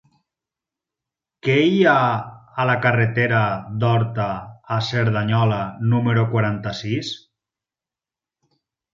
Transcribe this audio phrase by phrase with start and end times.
[1.47, 1.97] Què hi ha
[2.63, 3.41] a la carretera
[3.83, 4.25] d'Horta
[4.77, 5.59] a Cerdanyola
[5.93, 7.13] número quaranta-sis?